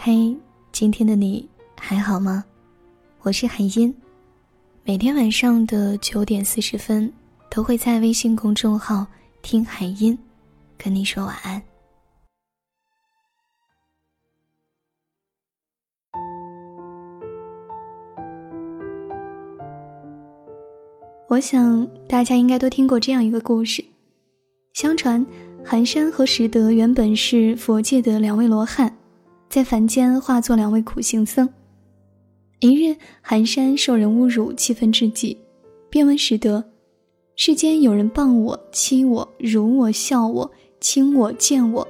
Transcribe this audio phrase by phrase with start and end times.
[0.00, 0.34] 嘿，
[0.70, 1.46] 今天的你
[1.76, 2.44] 还好吗？
[3.22, 3.92] 我是海音，
[4.84, 7.12] 每天晚上的九点四十分
[7.50, 9.04] 都会在微信公众号
[9.42, 10.16] “听海音”
[10.78, 11.60] 跟你说晚安。
[21.26, 23.84] 我想大家应该都听过这样一个故事：
[24.74, 25.26] 相传
[25.64, 28.96] 寒山和拾得原本是佛界的两位罗汉。
[29.48, 31.48] 在凡间化作两位苦行僧。
[32.60, 35.36] 一日，寒山受人侮辱，气愤至极，
[35.88, 36.62] 便问拾得
[37.34, 41.86] ：“世间有人谤我、欺我、辱我、笑我、轻我、贱我、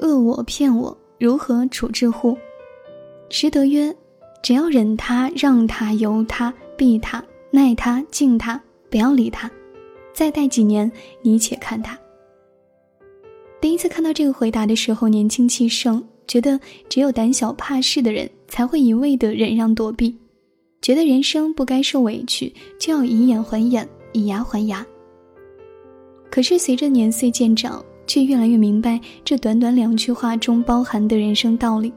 [0.00, 2.36] 恶我、骗我，如何处置乎？”
[3.30, 3.94] 拾得曰
[4.42, 9.50] ：“只要忍他、让他、由他、避他、耐他、敬他，不要理他，
[10.12, 10.90] 再待几年，
[11.22, 11.98] 你且看他。”
[13.58, 16.04] 第一次看到这个回答的时候，年轻气盛。
[16.26, 16.58] 觉得
[16.88, 20.16] 只有胆小怕事的人才会一味的忍让躲避，
[20.80, 24.84] 觉得人生不该受委屈，就要以眼还眼，以牙还牙。
[26.30, 31.92] 可是随着年岁渐长，却越来越明白这短短两句话中包含的人生道理。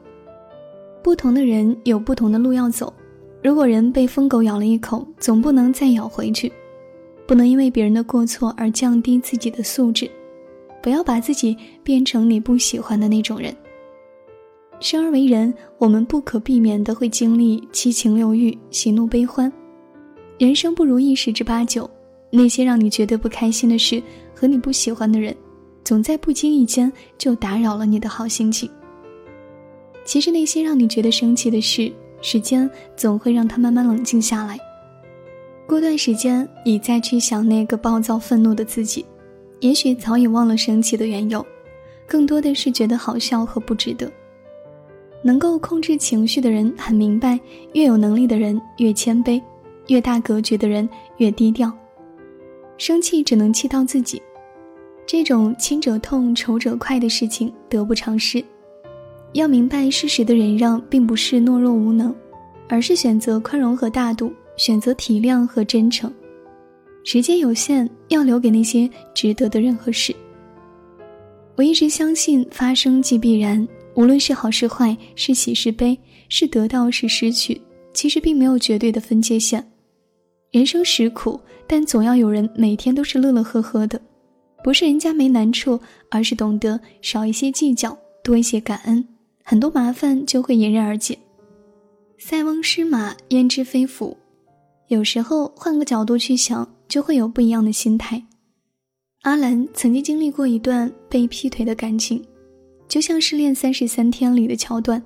[1.02, 2.92] 不同的人有不同的路要走，
[3.42, 6.52] 如果人被疯狗咬了一口，总不能再咬回去，
[7.26, 10.10] 不能因为别人的过错而降低自己的素质，
[10.82, 13.54] 不要把自己变成你不喜欢的那种人。
[14.80, 19.52] 生而为人，我们不可避免的会经历七情六欲、喜怒悲欢，
[20.38, 21.88] 人生不如意十之八九。
[22.30, 24.02] 那些让你觉得不开心的事
[24.34, 25.34] 和你不喜欢的人，
[25.82, 28.70] 总在不经意间就打扰了你的好心情。
[30.04, 34.58] 其实那些让你觉得生气的事，时间总会让它慢慢冷静下来。
[35.66, 39.04] 过段时间，你再去想那个暴躁愤怒的自己，
[39.60, 41.44] 也许早已忘了生气的缘由，
[42.06, 44.10] 更多的是觉得好笑和不值得。
[45.22, 47.38] 能够控制情绪的人很明白，
[47.72, 49.40] 越有能力的人越谦卑，
[49.88, 51.72] 越大格局的人越低调。
[52.76, 54.22] 生气只能气到自己，
[55.04, 58.42] 这种亲者痛、仇者快的事情得不偿失。
[59.32, 62.14] 要明白，适时的忍让并不是懦弱无能，
[62.68, 66.12] 而是选择宽容和大度，选择体谅和真诚。
[67.04, 70.14] 时间有限，要留给那些值得的人和事。
[71.56, 73.66] 我一直相信，发生即必然。
[73.94, 77.60] 无论是好是坏，是喜是悲，是得到是失去，
[77.92, 79.66] 其实并没有绝对的分界线。
[80.50, 84.00] 人生实苦，但总要有人每天都是乐乐呵呵的。
[84.64, 89.06] 不是人家没难处，而是懂得少一些计较，多一些感恩，
[89.44, 91.18] 很多麻烦就会迎刃而解。
[92.18, 94.16] 塞翁失马，焉知非福？
[94.88, 98.24] 有时候换个角度去想，就会有不一样的心态。
[99.22, 102.24] 阿兰曾经经历过一段被劈腿的感情。
[102.88, 105.02] 就像《失恋三十三天》里的桥段，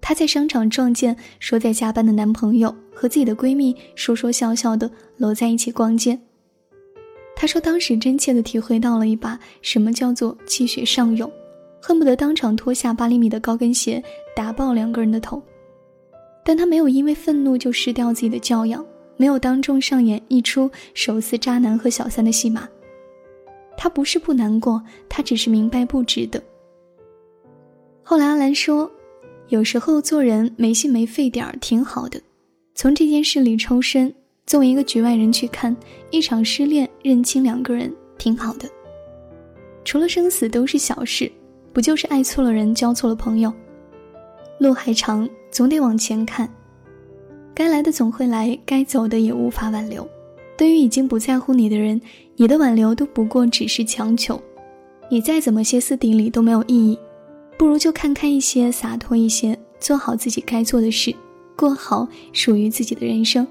[0.00, 6.18] 她在商场撞见说在加班的男朋友和自己的闺蜜说说笑笑的搂在一起逛街。
[7.36, 11.30] 她说当时真切的体会到了一把什么叫做气血上涌，
[11.82, 14.02] 恨不得当场脱下八厘米的高跟鞋
[14.34, 15.40] 打爆两个人的头。
[16.42, 18.84] 但她没有因为愤怒就失掉自己的教养，
[19.18, 22.66] 没有当众上演一出手撕渣男和小三的戏码。
[23.76, 26.42] 她不是不难过，她只是明白不值得。
[28.10, 28.90] 后来阿兰说
[29.48, 32.18] ：“有时候做人没心没肺点儿挺好的，
[32.74, 34.10] 从这件事里抽身，
[34.46, 35.76] 作为一个局外人去看
[36.10, 38.66] 一场失恋，认清两个人挺好的。
[39.84, 41.30] 除了生死都是小事，
[41.70, 43.52] 不就是爱错了人，交错了朋友？
[44.58, 46.48] 路还长，总得往前看。
[47.54, 50.08] 该来的总会来，该走的也无法挽留。
[50.56, 52.00] 对于已经不在乎你的人，
[52.36, 54.40] 你的挽留都不过只是强求，
[55.10, 56.98] 你再怎么歇斯底里都没有意义。”
[57.58, 61.12] 不如就看开一些，洒脱一些，做好自己该做的事，
[61.56, 63.44] 过好属于自己的人生。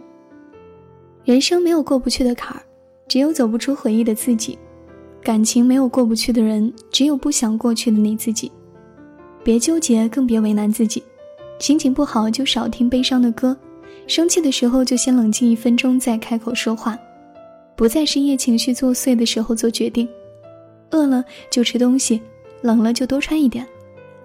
[1.25, 2.63] 人生没有过不去的坎儿，
[3.09, 4.57] 只有走不出回忆的自己；
[5.21, 8.50] 感情没有过不去的人，只有不想过去的你自己。
[9.44, 11.03] 别纠结，更别为难自己。
[11.60, 13.57] 心情不好就少听悲伤的歌，
[14.07, 16.98] 生气的时候就先冷静一分钟再开口说话，
[17.75, 20.07] 不在深夜情绪作祟的时候做决定。
[20.92, 22.21] 饿了就吃东西，
[22.62, 23.68] 冷了就多穿一点。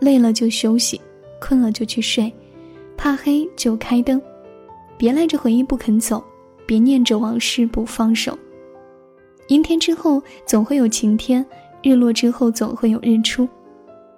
[0.02, 1.00] 累了就休息，
[1.40, 2.30] 困了就去睡，
[2.96, 4.20] 怕黑就开灯，
[4.98, 6.22] 别赖着回忆不肯走，
[6.66, 8.36] 别念着往事不放手。
[9.46, 11.46] 阴天之后总会有晴天，
[11.84, 13.48] 日落之后总会有日出。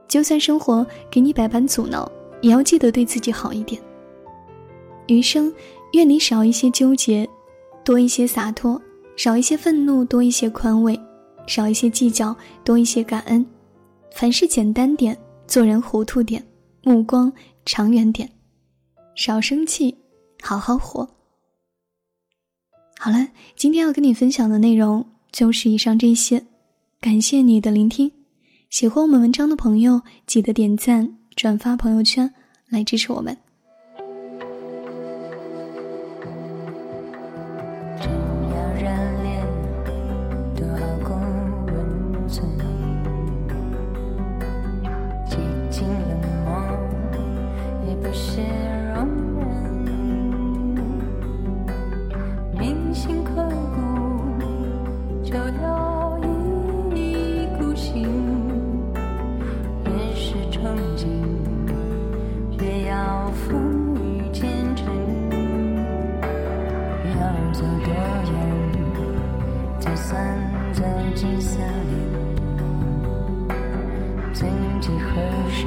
[0.09, 2.11] 就算生活给你百般阻挠，
[2.41, 3.79] 也要记得对自己好一点。
[5.07, 5.53] 余生，
[5.93, 7.29] 愿你少一些纠结，
[7.85, 8.81] 多一些洒脱；
[9.17, 10.99] 少一些愤怒，多一些宽慰；
[11.47, 12.35] 少一些计较，
[12.65, 13.45] 多一些感恩。
[14.15, 15.15] 凡事简单点。
[15.47, 16.45] 做人糊涂点，
[16.83, 17.33] 目光
[17.65, 18.31] 长远点，
[19.15, 19.97] 少生气，
[20.43, 21.09] 好好活。
[22.99, 26.45] 好了，今天要跟你分享的内容就是以上这些，
[27.01, 28.11] 感谢你的聆听。
[28.71, 32.33] 喜欢我们文章的朋友，记得点赞、转发朋友圈
[32.69, 33.37] 来支持我们。
[52.95, 53.33] 心刻
[53.75, 53.83] 骨
[55.25, 56.17] 就要
[56.95, 58.05] 一意孤行
[59.85, 61.09] 越是憧憬
[62.61, 64.45] 越要风雨兼
[64.77, 64.87] 程
[67.19, 67.93] 要走多
[68.31, 68.33] 远
[69.81, 70.25] 才算
[70.73, 70.85] 走
[71.17, 71.61] 进森
[71.91, 71.93] 林
[74.33, 74.49] 曾
[74.81, 75.21] 几何
[75.51, 75.67] 时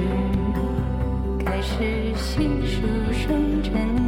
[1.44, 4.06] 开始细数生辰